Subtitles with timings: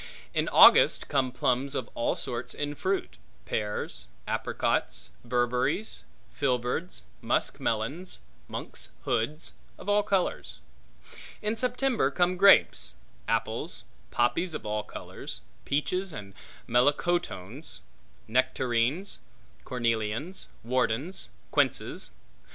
[0.33, 8.17] In August come plums of all sorts in fruit; pears; apricocks; berberries; filberds; musk melons;
[8.47, 10.57] monks hoods, of all colors.
[11.43, 12.95] In September come grapes;
[13.27, 16.15] apples; poppies of all colors; peaches;
[16.67, 17.81] melocotones;
[18.27, 19.19] nectarines;
[19.65, 22.09] cornelians; wardens; quinces.